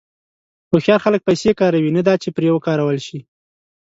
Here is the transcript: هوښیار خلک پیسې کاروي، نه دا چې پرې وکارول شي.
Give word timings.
هوښیار 0.71 0.99
خلک 1.05 1.21
پیسې 1.27 1.51
کاروي، 1.59 1.91
نه 1.97 2.01
دا 2.07 2.13
چې 2.21 2.29
پرې 2.35 2.49
وکارول 2.53 2.97
شي. 3.07 3.19